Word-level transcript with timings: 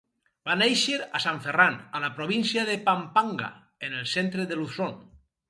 Va 0.49 0.53
néixer 0.59 0.95
a 1.19 1.21
Sant 1.25 1.37
Ferran, 1.47 1.77
a 1.99 2.01
la 2.05 2.09
província 2.21 2.65
de 2.71 2.79
Pampanga, 2.89 3.51
en 3.91 3.95
el 4.01 4.09
centre 4.15 4.49
de 4.55 4.61
Luzon. 4.65 4.99